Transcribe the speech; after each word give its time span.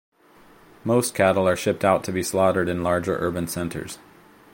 Most 0.83 1.13
cattle 1.13 1.47
are 1.47 1.55
shipped 1.55 1.85
out 1.85 2.03
to 2.05 2.11
be 2.11 2.23
slaughtered 2.23 2.67
in 2.67 2.81
larger 2.81 3.17
urban 3.19 3.45
centers. 3.47 3.99